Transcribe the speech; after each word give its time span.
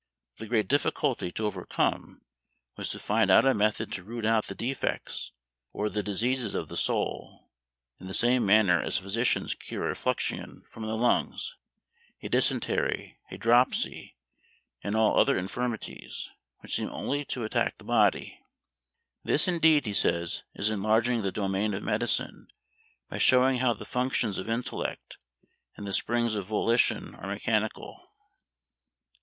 The 0.37 0.47
great 0.47 0.67
difficulty 0.67 1.31
to 1.33 1.45
overcome 1.45 2.23
was 2.75 2.89
to 2.89 2.97
find 2.97 3.29
out 3.29 3.45
a 3.45 3.53
method 3.53 3.91
to 3.91 4.03
root 4.03 4.25
out 4.25 4.47
the 4.47 4.55
defects, 4.55 5.31
or 5.73 5.89
the 5.91 6.01
diseases 6.01 6.55
of 6.55 6.69
the 6.69 6.75
soul, 6.75 7.51
in 7.99 8.07
the 8.07 8.13
same 8.15 8.43
manner 8.43 8.81
as 8.81 8.97
physicians 8.97 9.53
cure 9.53 9.91
a 9.91 9.93
fluxion 9.95 10.63
from 10.67 10.87
the 10.87 10.97
lungs, 10.97 11.55
a 12.23 12.29
dysentery, 12.29 13.19
a 13.29 13.37
dropsy, 13.37 14.17
and 14.83 14.95
all 14.95 15.19
other 15.19 15.37
infirmities, 15.37 16.31
which 16.61 16.73
seem 16.77 16.89
only 16.89 17.23
to 17.25 17.43
attack 17.43 17.77
the 17.77 17.83
body. 17.83 18.39
This 19.23 19.47
indeed, 19.47 19.85
he 19.85 19.93
says, 19.93 20.41
is 20.55 20.71
enlarging 20.71 21.21
the 21.21 21.31
domain 21.31 21.75
of 21.75 21.83
medicine, 21.83 22.47
by 23.07 23.19
showing 23.19 23.59
how 23.59 23.73
the 23.73 23.85
functions 23.85 24.39
of 24.39 24.49
intellect 24.49 25.19
and 25.77 25.85
the 25.85 25.93
springs 25.93 26.33
of 26.33 26.47
volition 26.47 27.13
are 27.13 27.27
mechanical. 27.27 28.09